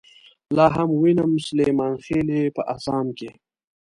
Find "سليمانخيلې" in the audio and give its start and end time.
1.47-2.41